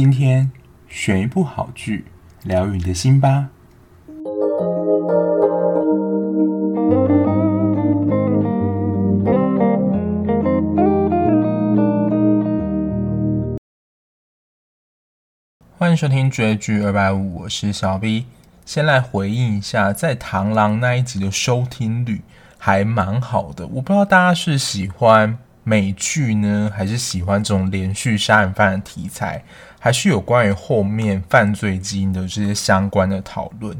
[0.00, 0.52] 今天
[0.86, 2.04] 选一部好剧，
[2.44, 3.48] 疗愈你的心吧。
[15.76, 18.26] 欢迎收听追剧二百五，我是小 B。
[18.64, 22.20] 先来回应一下，在螳螂那一集的收听率
[22.56, 23.66] 还蛮好的。
[23.66, 29.42] 我不知道大家是喜欢美剧呢，还是喜欢这种连续杀人犯的题材，
[29.78, 33.76] 还是有关于后面犯罪基因的这些相关的讨论。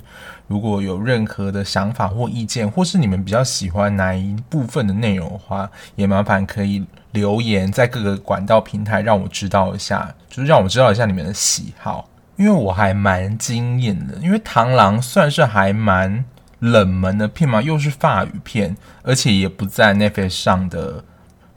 [0.47, 12.09] 如果有任何的想法或意见，或是你们比较喜欢哪一部分的内容的话，也麻烦可以留言在各个管道平台让我知道一下，就是让我知道一下你们的喜好。
[12.37, 16.25] 因为我还蛮惊艳的，因为《螳螂》算是还蛮
[16.61, 21.05] 冷门的片嘛，又是法语片，而且也不在 Netflix 上的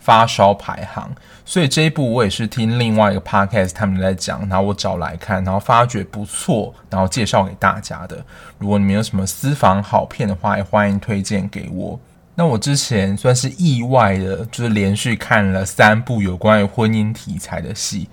[0.01, 1.09] 发烧排行，
[1.45, 8.17] 所以这一部我也是听另外一个 podcast 他们在讲，然后我找来看，然后发觉不错，然后介绍给大家的。
[8.57, 11.97] 如果你们有什么私房好片的话，也欢迎推荐给我。
[12.33, 18.09] 那我之前算是意外的，就是连续看了三部有关于婚姻题材的戏。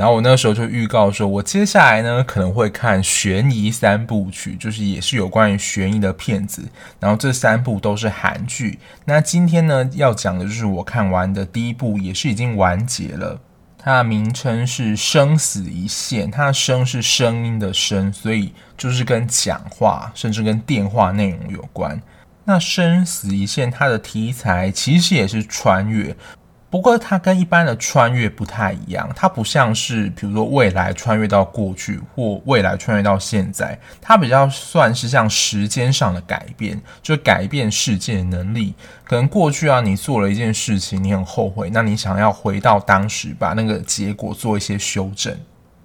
[0.00, 6.66] 然后我那时候就预告说，我接下来呢可能会看悬疑三部曲，就是也是有关于悬疑的片子。
[6.98, 8.78] 然后这三部都是韩剧。
[9.04, 13.38] 那今天呢要讲的就是我看完的第一部，也是已经完结了。
[13.76, 22.00] 它的名称是《生死一线》，它的声是声音的声，所以就是跟讲话甚至跟电话内容有关。
[22.46, 26.16] 那《生死一线》它的题材其实也是穿越。
[26.70, 38.72] 不过它跟一般的穿越不太一样，它不像是比如说未来穿越到过去或未来穿越到现在，它比较算是像时间上的改变，就改变世界的能力。
[39.02, 45.36] 可能过去啊，你做了一件事情，你很后悔，那你想要回到当时，把那个结果做一些修正。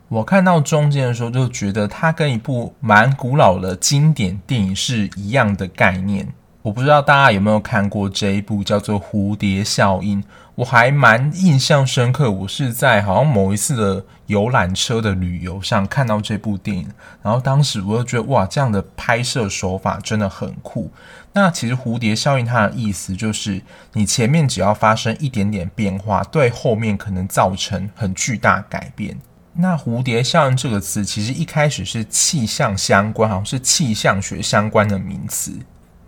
[0.08, 6.32] 我看到中间的时候，就觉得它跟一部蛮古老的经典电影是一样的概念。
[6.62, 10.20] 我不知道大家有没有看过这一部叫做《蝴蝶效应》，
[10.56, 12.32] 我还蛮印象深刻。
[12.32, 16.88] 我是在好像某一次的游览车的旅游上看到这部电影，
[17.22, 20.90] 然后当时我就觉得哇，这样的拍摄手法真的很酷。
[21.34, 23.62] 那其实蝴蝶效应它的意思就是，
[23.94, 29.20] 你前面只要发生一点点变化，对后面可能造成很巨大改变。
[29.58, 35.52] 那蝴蝶效应这个词其实一开始是气象相关，好像是气象学相关的名词。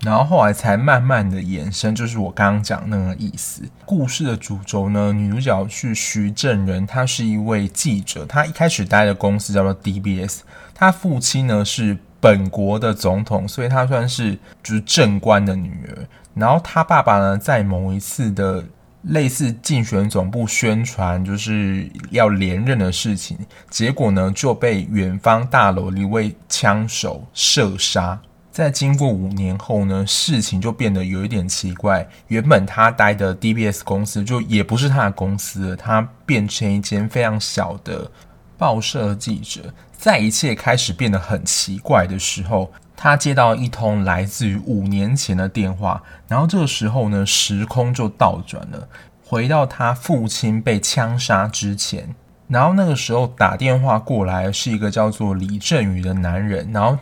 [0.07, 3.61] 然后后来才慢慢的延伸，就是我刚刚讲那个意思。
[3.83, 10.39] 故事的主轴呢，女主角是徐正仁，她是一位记者，她一开始待的公司叫做 DBS。
[10.73, 16.07] 她父亲呢是本国的总统，所以她算是就是正官的女儿。
[16.33, 18.63] 然后她爸爸呢，在某一次的
[19.01, 23.37] 类似竞选总部宣传就是要连任的事情，
[23.69, 28.17] 结果呢就被远方大楼的一位枪手射杀。
[28.57, 32.09] 在经过五年后呢，事情就变得有一点奇怪。
[32.29, 38.09] 原本他待的 DBS 公司就也不是他的公司，他变成一间非常小的
[38.57, 39.71] 报社记者。
[39.95, 48.89] 在一切开始变得很奇怪的时候，他接到一通来自于五年前的电话，然后这个时候呢，时空就倒转了，
[49.23, 52.15] 回到他父亲被枪杀之前。
[52.47, 56.97] 然后那个时候打电话过来是一个叫做李振宇的男人，然后。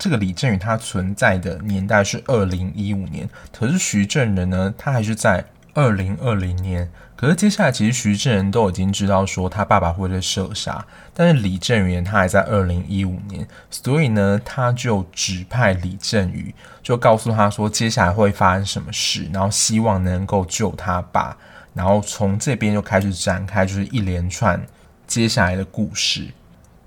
[0.00, 5.44] 这个李振宇他存在的年代是二零一五年，可是徐正仁呢，他还是在
[5.74, 6.90] 二零二零年。
[7.14, 21.36] 可是接下来，其实徐正仁都已经知道说他爸爸会被射杀，但是李振宇他还在二零一五年，所以呢，他就指派李振宇，就告诉他说接下来会发生什么事，然后希望能够救他爸，
[21.74, 24.58] 然后从这边就开始展开，就是一连串
[25.06, 26.28] 接下来的故事。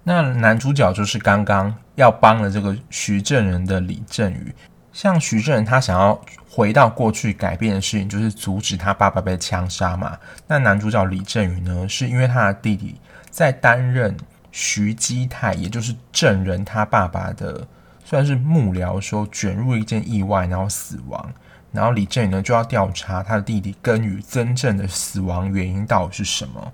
[0.06, 4.54] 那男主角就是刚刚要帮了这个徐正仁的李振宇，
[4.92, 10.18] 像徐正仁他想要回到过去改变的事情，就是阻止他爸爸被枪杀嘛。
[10.48, 12.96] 那男主角李振宇呢，是因为他的弟弟
[13.30, 14.16] 在担任
[14.52, 17.68] 徐基泰，也就是正仁他爸爸的
[18.06, 21.34] 算是幕僚的时候卷入一件意外，然后死亡。
[21.72, 26.72] 然后李振宇呢就要调查他的弟弟根宇真正的死亡原因到底是什么。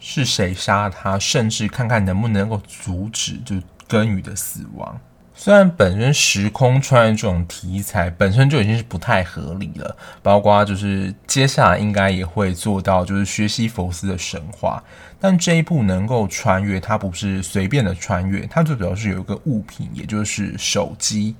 [0.00, 1.16] 是谁杀了他？
[1.18, 3.54] 甚至看看能不能够阻止就
[3.90, 5.00] 根宇的死亡。
[5.34, 14.82] 虽然本身时空穿越这种题材本身就已经是不太合理了，包括就是接下来应该也会做到就是薛西佛斯的神话，
[15.18, 21.34] 但这一部能够穿越，它不是随便的穿越，它最主要是有一个物品，也就是手机。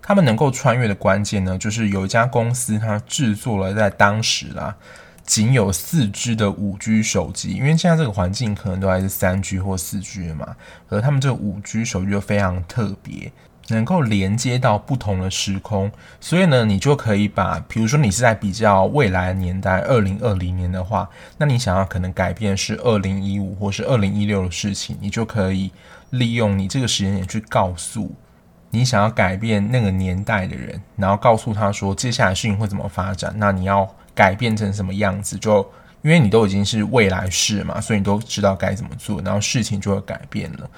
[0.00, 4.74] 他们能够穿越的关键呢，就是有一家公司它制作了在当时啦。
[5.24, 10.56] 仅有四支的五 G 手机，因为现在这个环境可能都还是三 G 或四 G 的嘛，
[10.88, 13.30] 而他们这个五 G 手机就非常特别，
[13.68, 15.90] 能够连接到不同的时空，
[16.20, 21.08] 所以呢，你就可以把，比如说你是在比较未来的年代，二零二零年的话，
[21.38, 25.70] 那你想要可能改变是二零一五或是二零一六的事情，你就可以
[26.10, 28.12] 利用你这个时间点去告诉
[28.70, 33.88] 你想要改变那个年代的人，然后告诉他说接下来事情会怎么发展，那你要。
[34.14, 35.38] 改变成什么样子？
[35.38, 35.58] 就
[36.02, 40.68] 因为你都已经是未来式嘛，所以你都知道该怎么做，然后事情就会改变了。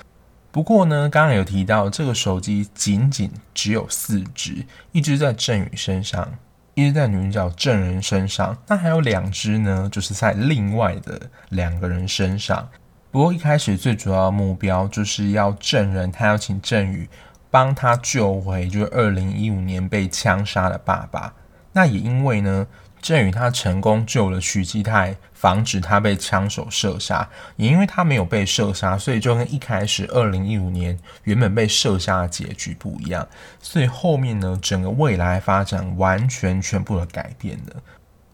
[0.53, 6.31] 不过呢，刚刚有提到这个手机仅仅只有四只，一只在郑宇身上，
[6.75, 12.69] 一只在女主角郑人身上，那还有两只呢，就是在另外的两个人身上。
[13.11, 17.09] 不过一开始最主要的目标就是要郑人，他要请郑宇
[17.51, 21.33] 帮他救回，就是二零一五年被枪杀的爸爸。
[21.73, 22.67] 那也因为呢。
[23.05, 27.29] 郑宇他成功救了徐基泰，防止他被枪手射杀。
[27.57, 33.29] 也因为他没有被射杀，所以就跟一开始二零一五年原本被射杀的结局不一样。
[33.61, 37.83] 所以后面呢，整个未来发展完全全部的改变了。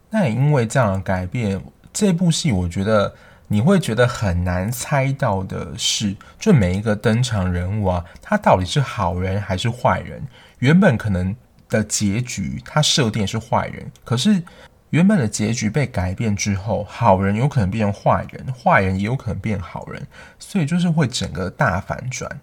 [0.09, 1.61] 那也因为这样的改变，
[1.93, 3.13] 这部戏我觉得
[3.49, 10.23] 你会觉得很难猜到的是，就每一个登场人物啊，他到底是好人还是坏人？
[10.61, 11.35] 原本可能。
[11.71, 14.43] 的结局，他设定是坏人，可是
[14.91, 20.05] 原本的结局被改变之后，好人有可能变成坏人，坏人也有可能变好人，
[20.39, 22.41] 所以就是会整个大反转。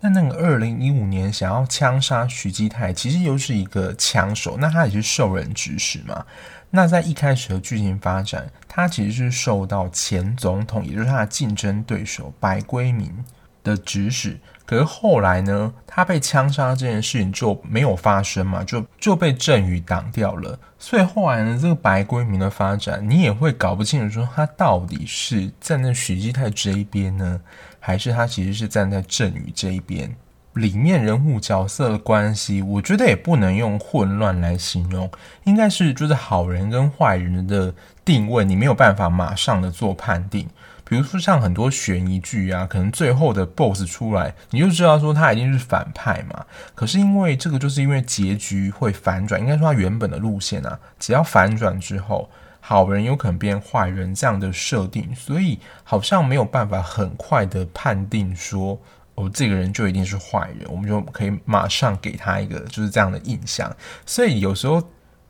[0.00, 6.24] 那那个二零一五年想要枪杀徐基泰，其实又是一个枪手，那他也是受人指使嘛。
[6.70, 13.24] 那在一开始的剧情发展，他其实是受到前总统，也就是他的竞争对手白圭明
[13.64, 14.38] 的指使。
[14.68, 20.58] 可是后来呢，他被枪杀这件事情就没有发生嘛，就就被郑宇挡掉了。
[20.78, 27.40] 所以后来呢，这个白圭明的发展，你也会搞不清楚，说他到底是站在许基泰这一边呢，
[27.80, 30.14] 还是他其实是站在郑宇这一边？
[30.52, 35.10] 里面人物角色的关系，我觉得也不能用混乱来形容，
[35.44, 37.72] 应该是就是好人跟坏人的
[38.04, 40.46] 定位，你没有办法马上的做判定。
[40.88, 46.46] 比如说像很多悬疑剧啊，可能最后的 BOSS 出来，你就知道说他一定是反派嘛。
[46.74, 52.30] 可是因为这个，就是因为结局会反转，应该说他原本的路线啊，只要反转之后，
[52.60, 58.80] 好人有可能变坏人这样的设定，所以好像没有办法很快的判定说
[59.14, 63.70] 哦，这个人就一定是坏人，我们就可以马上给他一个就是这样的印象。
[64.06, 64.82] 所以有时候。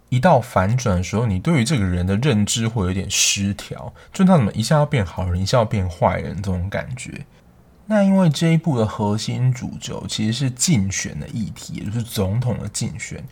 [0.09, 7.27] 一到反转的时候，你对于这个人的认知会有点失调，就他怎么一下要变好人，一下要变坏人这种感觉。
[7.87, 13.23] 那因为这一部的核心主轴其实是竞选的议题，也就是总统的竞选。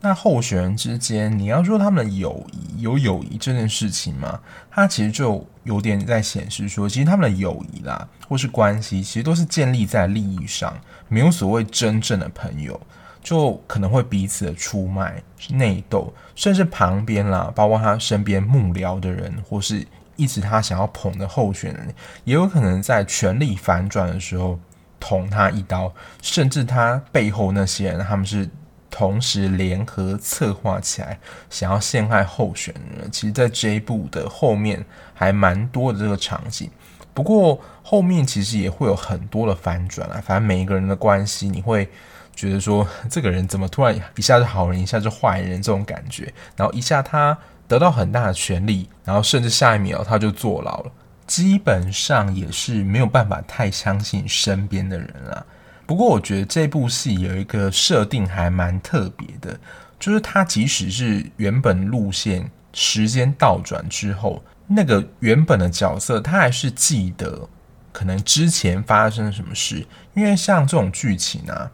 [0.00, 4.40] 那候选人之间，你要说他们的友谊有友谊这件事情吗？
[4.70, 10.76] 它其实就有点在显示说，其实他们的友谊啦，或是关系，其实都是建立在利益上，
[11.08, 12.80] 没有所谓真正的朋友。
[13.22, 19.86] 就可能会彼此的出卖、内斗，甚至旁边啦，包括他身边幕僚的人，或是
[20.16, 24.58] 一直他想要捧的候选人，也有可能在权力反转的时候
[24.98, 28.50] 捅他一刀，甚至他背后那些人，他们是
[28.90, 31.16] 同时联合策划起来
[31.48, 33.08] 想要陷害候选人。
[33.12, 34.84] 其实，在这一部的后面
[35.14, 36.68] 还蛮多的这个场景，
[37.14, 40.20] 不过后面其实也会有很多的反转啊。
[40.26, 41.88] 反正每一个人的关系，你会。
[42.34, 47.36] 觉得说这个人怎么突然一下是好人，一下是坏人这种感觉，然后一下他
[47.68, 50.92] 得到很大的权力，然后甚至下一秒他就坐牢了，
[51.26, 55.46] 基本上也是没有办法太相信身边的人了。
[55.86, 59.58] 不过我觉得这部戏有一个设定还蛮特别的，
[60.00, 67.48] 就是他即使是原本路线时间倒转之后，那个原本的角色他还是记得
[67.92, 71.70] 可能之前发生什么事，因为像这种剧情啊。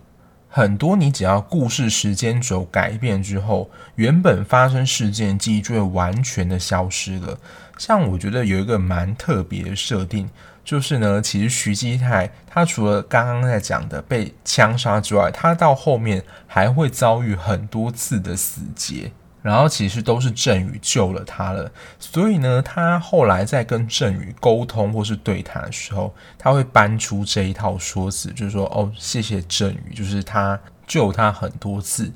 [0.50, 7.38] 很多你只要故事时间轴改变之后，原本发生事件记忆就会完全的消失了。
[7.76, 10.28] 像我觉得有一个蛮特别的设定，
[10.64, 19.12] 就是呢，其实徐基泰他除了刚刚在讲的被枪杀之外，他到后面还会遭遇很多次的死劫。
[19.40, 32.12] 然后其实都是郑宇救了他了，所以呢，他后来在跟郑宇沟通或是对谈的时候，他会搬出这一套说辞，就是说哦，谢谢郑宇，就是他救他很多次。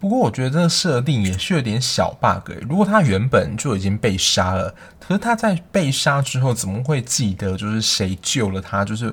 [0.00, 9.12] 不过我觉得这个设定也是有点小 bug，如果他原本就已经被杀了，可是他在被杀之后怎么会记得就是谁救了他，就是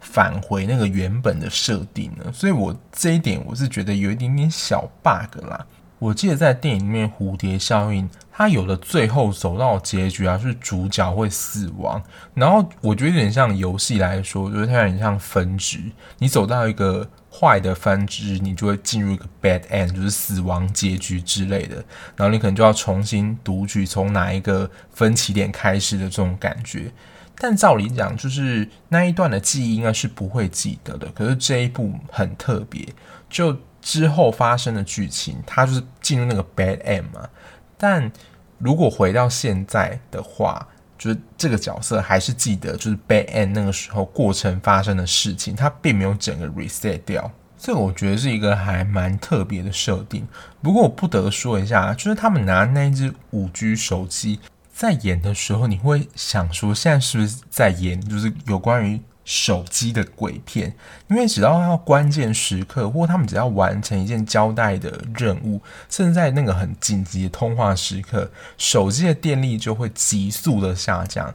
[0.00, 2.30] 返回那个原本的设定呢？
[2.32, 5.66] 所以我这一点我是觉得有一点点小 bug 啦。
[5.98, 12.00] 我记得在电影里面，蝴蝶效应它有的最后走到结局啊，是主角会死亡。
[12.34, 15.80] 然后我觉得有点像游戏来说，就是它有点像分支，
[16.18, 21.84] 你走到一个坏的分支，你就会进入一个 bad end，就是死亡结局之类的。
[22.14, 26.92] 然后你可能就要重新读取从哪一个分歧点开始的这种感觉。
[27.40, 31.08] 但照理讲，就是那一段的记忆应该是不会记得的。
[31.08, 32.86] 可是这一部很特别，
[33.28, 33.56] 就。
[33.80, 37.28] 之后发生的剧情，他就是进入那个 bad end 嘛。
[37.76, 38.10] 但
[38.58, 40.66] 如果回到现在的话，
[40.98, 47.30] 就是这个角色还是记得，就是 bad end 那个时候过程发生的事情，他并没有整个 reset 掉。
[47.56, 50.26] 这个我觉得是一个还蛮特别的设定。
[50.62, 54.40] 不过我不得说一下，就是他们拿那只五 G 手机
[54.72, 59.00] 在演的时候，你会想说，现在是不是在演，就是有关于。
[59.30, 60.74] 手机的鬼片，
[61.08, 71.34] 因为只要要关键时刻，或他们只要完成一件交代的任务，甚至在那个很紧急的通话时刻，手机的电力就会急速的下降，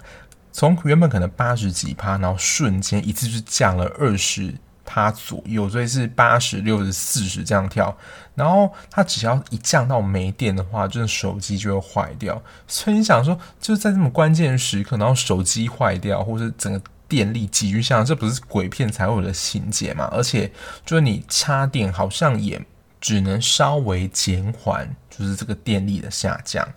[0.52, 7.96] 从原本可能八十几趴，然后瞬间一次就降了二十趴左右，所以是八十、六十、四十这样跳。
[8.34, 12.42] 然后它只要一降到没电的话，就是手机就会坏掉。
[12.68, 16.82] 所以你想说，就是在这么关键时刻，然后手机坏掉，或是整个。
[17.14, 20.06] 电力急剧下降，这不是鬼片才会有的情节嘛？
[20.12, 20.52] 而且
[20.84, 22.60] 就是你插电，好像也
[23.00, 26.68] 只能稍微减缓，就是这个电力的下降。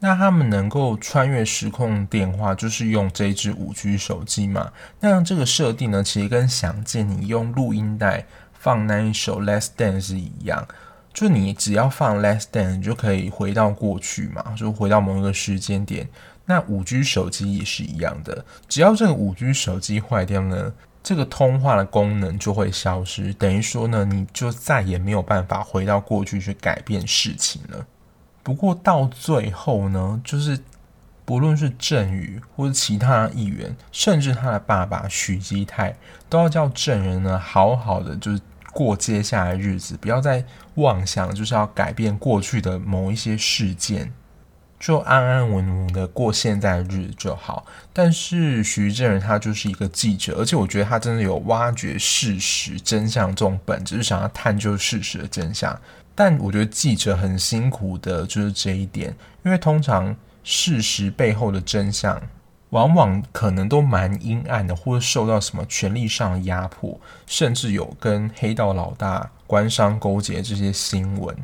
[0.00, 4.72] 那他们能够穿越时空电话，就是用这支五 G 手机嘛？
[4.98, 10.66] 那这个设定呢，其实跟想见你用录音带放那一首《Less Than》是》一样，
[11.12, 16.08] 就你只要放《Less Than》，你就可以回到过去嘛，就回到某一个时间点。
[16.46, 20.72] 那五 G 手机也是一样的，只要这个五 G 手机坏掉呢，
[21.02, 27.86] 这个通话的功能就会消失，等于说呢，你就再也没有办法回到过去去改变事情了。
[28.42, 30.58] 不过到最后呢，就是
[31.24, 35.96] 不论是郑宇或者其他议员，甚至他的爸爸许基泰，
[36.28, 38.40] 都要叫证人呢，好好的就是
[38.72, 44.12] 过接下来日子，不要再妄想就是要改变过去的某一些事件。
[44.84, 47.64] 就安安稳稳的过现在的日子就好。
[47.90, 55.74] 但是徐正仁他就是一个记者，而且我觉得他真的有挖掘事实真相这种本质，是想要探究事实的真相。
[56.14, 62.20] 但我觉得记者很辛苦的就是这一点，因为通常事实背后的真相，
[62.68, 71.34] 往往可能都蛮阴暗的，或者受到什么权力上的压迫，甚至有跟黑道老大官商勾结这些新闻。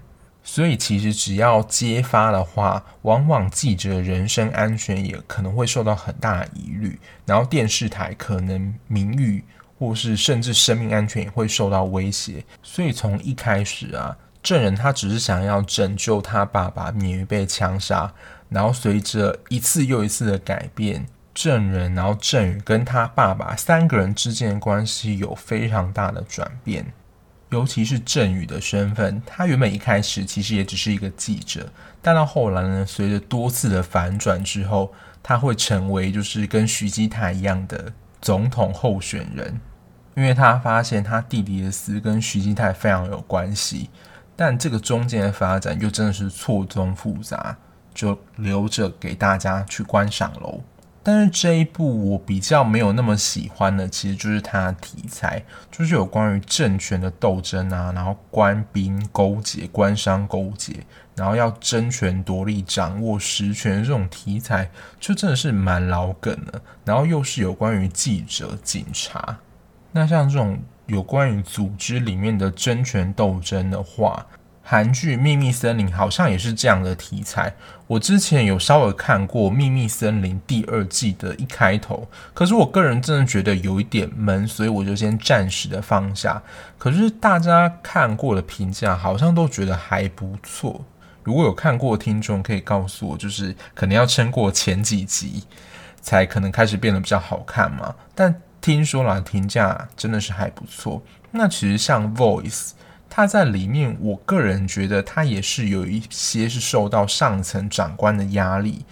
[0.52, 9.44] 所以，其实只要揭发的话，往往记者人身安全也可能会受到很大的疑虑，然后电视台可能名誉
[9.78, 12.44] 或是甚至生命安全也会受到威胁。
[12.64, 18.12] 所以从一开始啊，证人他只是想要拯救他爸爸免于被枪杀，
[18.48, 26.92] 然后随着一次又一次的改变，证人然后郑宇跟他爸爸三个人之间的关系有非常大的转变。
[27.50, 31.68] 尤其是郑宇的身份，他原本一开始其实也只是一个记者，
[32.00, 34.92] 但到后来呢，随着多次的反转之后，
[35.22, 39.60] 他会成为就是跟徐基泰一样的总统候选人，
[40.14, 43.90] 因为他发现他弟弟的死跟徐基泰非常有关系，
[44.36, 47.56] 但这个中间的发展又真的是错综复杂，
[47.92, 50.62] 就留着给大家去观赏喽。
[51.02, 60.84] 但是这一部我比较没有那么喜欢的，其实就是它的题材，就是有关于政权的斗争啊，然后官兵勾结、官商勾结，
[61.16, 66.60] 然后要争权夺利、掌握实权这种题材，就真的是蛮老梗的。
[66.84, 69.38] 然后又是有关于记者、警察，
[69.92, 74.26] 那像这种有关于组织里面的争权斗争的话。
[74.70, 77.52] 韩剧《秘密森林》好像也是这样的题材。
[77.88, 86.40] 我之前有稍微看过《秘密森林》第二季的一开头，可是我个人真的觉得有一点闷，所以我就先暂时的放下。
[86.78, 90.84] 可是大家看过的评价好像都觉得还不错。
[91.24, 95.42] 如果有看过的听众可以告诉我，就是可能要撑过前几集
[96.00, 97.92] 才可能开始变得比较好看嘛？
[98.14, 101.02] 但听说啦，评价真的是还不错。
[101.32, 102.68] 那其实像《Voice》。
[103.12, 108.84] 他在里面，我个人觉得他也是有一些是受到上层长官的压力，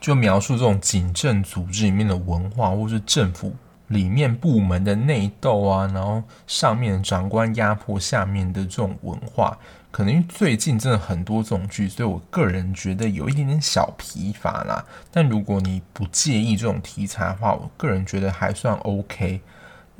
[0.00, 3.54] 就描述这种警政组织里面的文化，或是政府
[3.86, 9.56] 里面部门的内斗啊，然后上面长官压迫下面的这种文化，
[9.92, 14.84] 可能最近真的很多这种剧，所以我个人觉得有一点点小疲乏啦。
[15.12, 19.40] 但如果你不介意这种题材的话，我个人觉得还算 OK。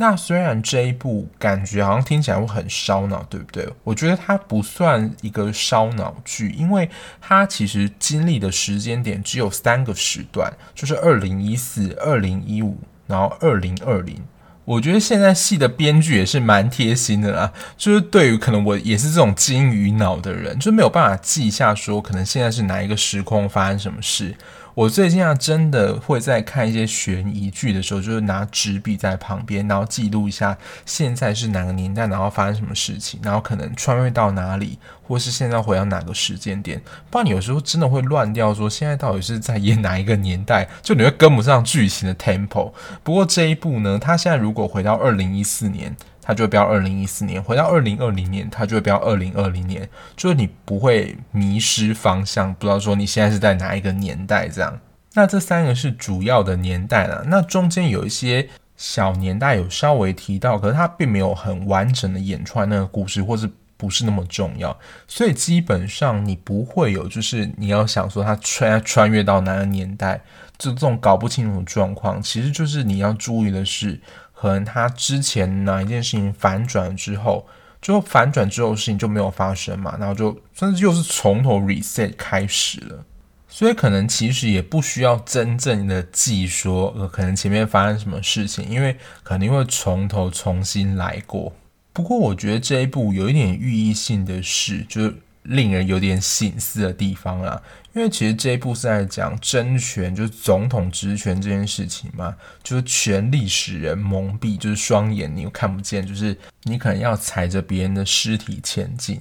[0.00, 3.68] 那虽然这一部感觉好像听起来会很烧脑，对不对？
[3.84, 6.88] 我觉得它不算一个烧脑剧，因为
[7.20, 14.16] 它其实经历的时间点只有三个时段，就是二零一四、二零一五，然后二零二零。
[14.64, 24.34] 我觉得现在戏的编剧也是蛮贴心的啦，就是对于可能我也是这种金鱼脑的人，就没有办法记下说可能现在是哪一个时空发生什么事。
[24.74, 36.80] 我最近啊，真的会在看一些悬疑剧的时候，就是拿纸笔在旁边，然后记录一下现在是哪个年代，然后发生什么事情，然后可能穿越到哪里，或是现在回到哪个时间点。
[37.10, 42.72] 不然你有时候真的会乱掉，说现在到底是在演哪一个年代，就你会跟不上剧情的 tempo。
[43.02, 45.94] 不过这一部呢，它现在如果回到二零一四年。
[46.22, 54.78] 它就会标二零一四年，回到二零二零年，它就会标二零二零年，就是你不会迷失方向，不知道说你现在是在哪一个年代这样。
[55.14, 70.20] 那这三个是主要的年代了，那中间有一些小年代有稍微提到，可是它并没有很完整的演出来那个故事，或是不是那么重要，所以基本上你不会有就是你要想说它穿穿越到哪个年代，
[70.58, 73.98] 就这种搞不清楚状况，其实就是你要注意的是。
[74.40, 77.46] 可能他之前哪一件事情反转之后，
[77.82, 83.04] 就反转之后事情就没有发生嘛，然后就甚至又是从头 reset 开始了，
[83.48, 91.52] 所以可能其实也不需要真正的记说，呃，可能前面发生什么事情，因为肯定会从头重新来过。
[91.92, 95.14] 不过我觉得这一部有一点寓意性的是，就是。
[95.44, 97.60] 令人有点醒思的地方啦，
[97.94, 109.18] 因为其实这一部是在讲争权，就是总统职权这件事情嘛，就是权力使人蒙蔽，就是双眼你又看不见，就是你可能要踩着别人的尸体前进，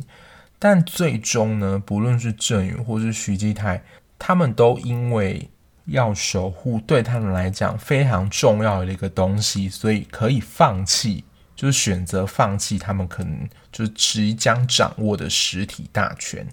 [0.60, 3.82] 但最终呢，不论是郑宇或是徐继泰，
[4.18, 5.50] 他们都因为
[5.86, 11.24] 要守护对他们来讲非常重要的一个东西，所以可以放弃。
[11.60, 13.38] 就是选择放弃他们可能
[13.70, 16.48] 就是即将掌握的实体大权，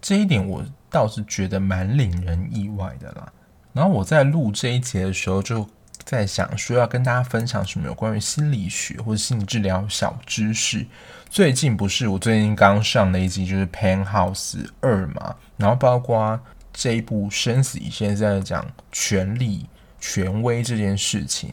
[0.00, 3.30] 这一点我倒是觉得蛮令人意外的啦。
[3.74, 5.68] 然后我在录这一节的时候，就
[6.04, 10.86] 在想说要跟大家分享什么有关于心理学或者心理治疗小知识。
[11.28, 16.40] 最近不是我最近刚上的一集就是《Pen House 二》嘛，然后包括
[16.72, 19.66] 这一部《生死一线在讲权力、
[20.00, 21.52] 权威这件事情。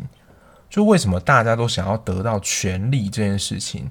[0.73, 3.87] 就为什么大家都想要得到权力这件事情？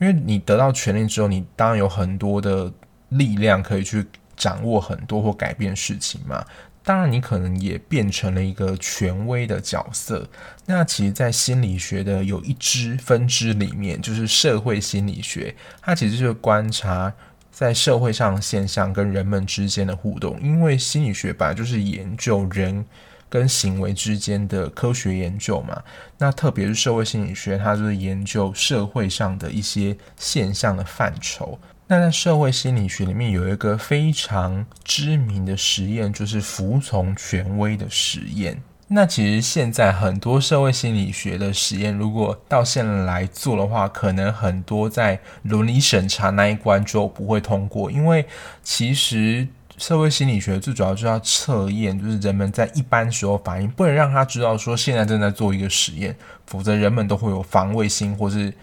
[0.00, 2.72] 因为你得到权力之后，你当然有很多的
[3.10, 6.42] 力量可以去掌握很多或改变事情嘛。
[6.82, 10.26] 当然，你可能也变成了一个权威的角色。
[10.64, 17.12] 那其实，在心理学的有一支分支里面，就是社会心理学，它其实就是观察
[17.50, 20.40] 在社会上的现象跟人们之间的互动。
[20.40, 22.86] 因为心理学本来就是研究人。
[23.32, 25.82] 跟行为之间的科学研究嘛，
[26.18, 31.58] 那特别是社会心理学，它就是研究社会上的一些现象的范畴。
[31.86, 38.62] 那在社会心理学里面有一个非常知名的实验，就是服从权威的实验。
[38.88, 48.26] 那其实现在很多社会心理学的实验，如果到现在来做的话，可能很多在伦理审查那一关就不会通过，因为
[48.62, 49.48] 其实。
[49.82, 56.16] 社会心理学最主要就是要测验，就是人们在一般时候反应，不能让他知道说现在正在做一个实验，
[56.46, 58.54] 否则人们都会有防卫心，或是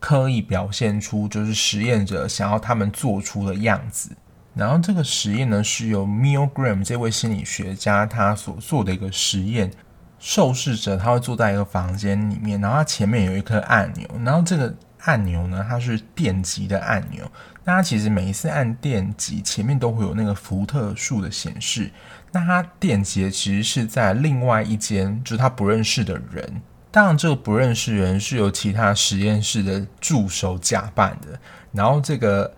[0.00, 4.10] 刻意表现出就是实验者想要他们做出的样子。
[4.52, 9.70] 然后这个实验呢，是由 Milgram 这位心理学家他所做的一个实验。
[10.18, 17.30] 受试者他会坐在一个房间里面，然后他前面有一颗按钮，然后这个按钮呢，它是电极的按钮。
[17.64, 21.90] 那它其实每一次按电极，前面都会有那个伏特数的显示。
[22.32, 26.62] 那他电极其实是在另外一间，就是他不认识的人。
[26.90, 31.38] 当然，这个不认识人是由其他实验室的助手假扮的。
[31.72, 32.52] 然后这个。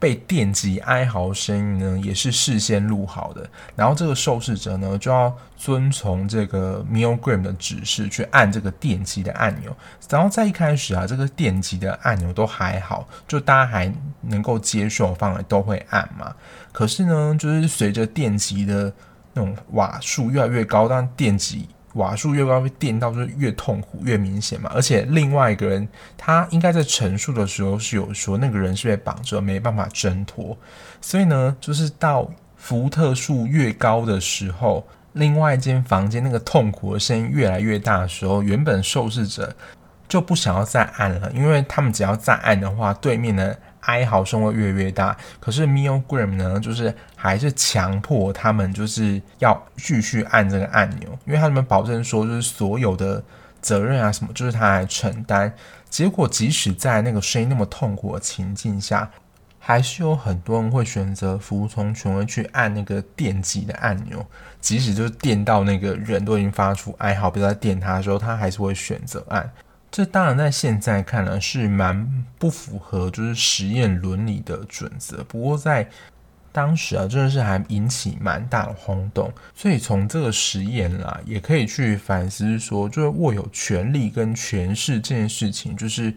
[0.00, 3.48] 被电击哀嚎声音呢，也是事先录好的。
[3.74, 9.76] 然后这个受试者呢，就要遵从这个 Milgram 的指示去按这个电击的按钮。
[10.08, 16.34] 然后在一开始啊，这个电击的按钮都还好，就大家还能够接受范围都会按嘛。
[16.72, 18.92] 可是呢，就是随着电击的
[19.32, 21.68] 那种瓦数越来越高，但电击。
[21.94, 24.70] 瓦数越高，被电到就越痛苦、越明显嘛。
[24.74, 30.56] 而且另外一个人，他应该在陈述的时候是有说，那个人是被绑着，没办法挣脱。
[31.00, 39.54] 所以呢，就是到伏特数越高的时候，另外一间房间那个痛苦的声音越来越大的时候，原本受试者
[40.08, 43.58] 就不想要再按了，因为他们只要再按的话，对面的。
[43.88, 53.22] 哀嚎声会越来越大，可是 Milgram 呢，就是还是强迫他们就是要继续按这个按钮，因为他们保证说，就是所有的
[53.62, 55.50] 责任啊什么，就是他来承担。
[55.88, 59.10] 结果即使在那个声音那么痛苦的情境下，
[59.58, 64.24] 还是有很多人会选择服从权威去按那个电击的按钮，
[64.60, 69.50] 即使就是电到那个人都已经发出哀嚎，不要再电他的时候，他还是会选择按。
[69.90, 75.88] 这当然在现在看来是蛮不符合就是实验伦理的准则，不过在
[76.52, 79.32] 当时啊，真的是还引起蛮大的轰动。
[79.54, 86.12] 所以从这个实验啦，也可以去反思说，就是握有权力跟权势这件事情，就是。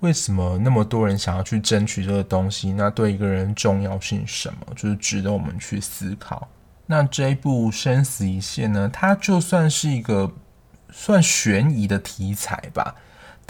[0.00, 2.72] 为什么那么多人想要去争取这个东西？
[2.72, 4.74] 那对一个人重要性什么？
[4.74, 6.48] 就是值得我们去思考。
[6.86, 8.88] 那这一部《生死一线》呢？
[8.90, 10.32] 它就算是一个
[10.90, 12.94] 算悬疑的题材吧，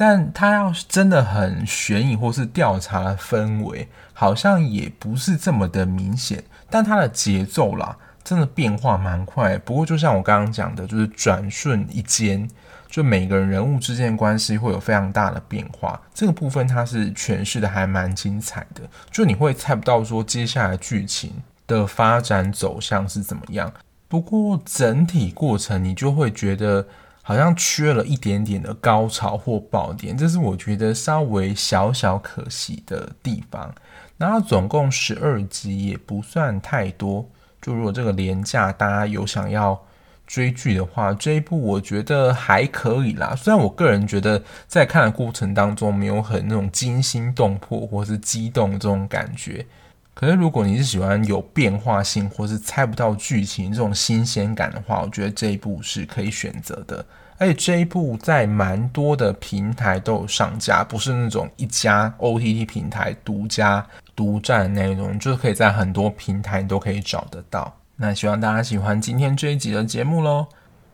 [0.00, 6.42] 但它要是真的很悬疑或是调查的氛围，好像也不是这么的明显。
[6.70, 9.58] 但它的节奏啦，真的变化蛮快。
[9.58, 12.48] 不过就像我刚刚讲的，就是转瞬一间。
[12.88, 18.80] 就每个人人物之间的关系会有非常大的变化，这个部分它是诠释的还蛮精彩的。
[19.10, 21.30] 就你会猜不到说接下来剧情
[21.66, 23.70] 的发展走向是怎么样，
[24.08, 26.88] 不过整体过程你就会觉得
[27.30, 33.72] 好像缺了一点点的高潮或爆点，这是我觉得稍微小小可惜的地方。
[34.18, 37.24] 然后总共十二集也不算太多，
[37.62, 39.80] 就如果这个廉价大家有想要。
[40.26, 43.34] 追剧的话，这一部我觉得还可以啦。
[43.34, 49.66] 虽然我个人觉得在看的过程当中没有很那种惊心动魄或是激动这种感觉，
[50.20, 57.02] 可是如果你是喜欢有变化性或是猜不到剧情这种新鲜感的话，我觉得这一部是可以选择的。
[57.38, 67.74] 而且这一部在蛮多的平台都有上架，不是那种一家 OTT 平台独家独占的那种，就是可以在很多平台都可以找得到。
[67.96, 70.46] 那希望大家喜欢今天这一集的节目喽。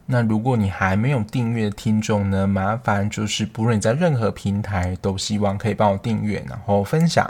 [0.07, 7.29] 那如果你还没有订阅听众呢，麻烦就是不论你在任何平台，都希望可以帮我订阅，然后分享。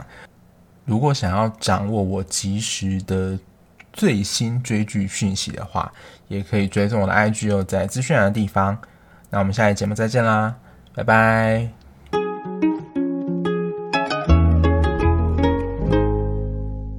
[0.86, 3.38] 如果想要掌握我及时的
[3.92, 5.92] 最新追剧讯息的话，
[6.28, 8.78] 也可以追踪我的 IG 哦，在资讯栏的地方。
[9.28, 10.54] 那我们下期节目再见啦，
[10.94, 11.85] 拜拜。